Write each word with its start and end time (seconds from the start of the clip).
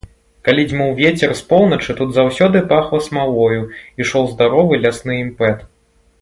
Калі 0.47 0.61
дзьмуў 0.69 0.93
вецер 0.99 1.33
з 1.41 1.43
поўначы, 1.51 1.95
тут 1.99 2.09
заўсёды 2.15 2.57
пахла 2.71 3.03
смалою, 3.09 3.61
ішоў 4.07 4.23
здаровы 4.33 4.83
лясны 4.87 5.13
імпэт. 5.27 5.57